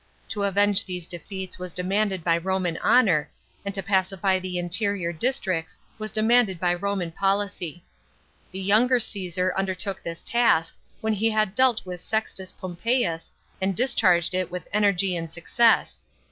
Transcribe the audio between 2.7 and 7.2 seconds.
honour, and to pacify the interior districts was demanded by Roman